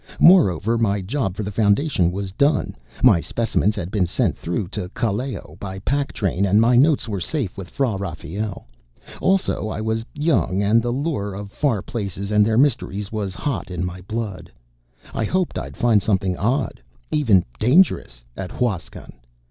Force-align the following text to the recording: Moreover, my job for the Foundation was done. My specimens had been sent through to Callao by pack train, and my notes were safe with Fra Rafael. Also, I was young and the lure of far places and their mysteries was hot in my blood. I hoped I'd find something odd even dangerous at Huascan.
Moreover, 0.19 0.79
my 0.79 0.99
job 1.01 1.35
for 1.35 1.43
the 1.43 1.51
Foundation 1.51 2.11
was 2.11 2.31
done. 2.31 2.75
My 3.03 3.21
specimens 3.21 3.75
had 3.75 3.91
been 3.91 4.07
sent 4.07 4.35
through 4.35 4.69
to 4.69 4.89
Callao 4.95 5.57
by 5.59 5.77
pack 5.77 6.11
train, 6.11 6.43
and 6.43 6.59
my 6.59 6.75
notes 6.75 7.07
were 7.07 7.19
safe 7.19 7.55
with 7.55 7.69
Fra 7.69 7.97
Rafael. 7.97 8.65
Also, 9.21 9.67
I 9.69 9.79
was 9.79 10.03
young 10.15 10.63
and 10.63 10.81
the 10.81 10.89
lure 10.89 11.35
of 11.35 11.51
far 11.51 11.83
places 11.83 12.31
and 12.31 12.43
their 12.43 12.57
mysteries 12.57 13.11
was 13.11 13.35
hot 13.35 13.69
in 13.69 13.85
my 13.85 14.01
blood. 14.07 14.51
I 15.13 15.23
hoped 15.23 15.59
I'd 15.59 15.77
find 15.77 16.01
something 16.01 16.35
odd 16.35 16.81
even 17.11 17.45
dangerous 17.59 18.23
at 18.35 18.49
Huascan. 18.53 19.13